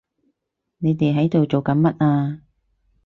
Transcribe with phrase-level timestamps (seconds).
[0.79, 2.41] 你哋喺度做緊乜啊？